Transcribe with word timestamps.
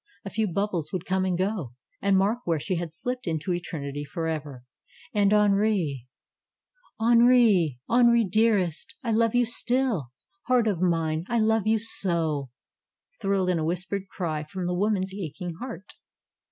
A 0.25 0.31
few 0.31 0.47
hubbies 0.47 0.91
would 0.91 1.05
come 1.05 1.25
and 1.25 1.37
go 1.37 1.73
and 2.01 2.17
mark 2.17 2.39
where 2.45 2.59
she 2.59 2.77
had 2.77 2.91
slipped 2.91 3.27
into 3.27 3.53
Eternity 3.53 4.03
forever! 4.03 4.63
And 5.13 5.31
Henri! 5.31 6.07
Henri! 6.99 7.77
Henri, 7.87 8.23
dearest! 8.23 8.95
I 9.03 9.11
love 9.11 9.35
you 9.35 9.45
still! 9.45 10.09
Heart 10.47 10.65
of 10.65 10.81
mine, 10.81 11.25
I 11.29 11.37
love 11.37 11.67
you 11.67 11.77
so 11.77 12.49
thrilled 13.21 13.51
in 13.51 13.59
a 13.59 13.63
whispered 13.63 14.07
cry 14.07 14.43
from 14.43 14.65
the 14.65 14.73
woman's 14.73 15.13
aching 15.13 15.53
heart. 15.59 15.93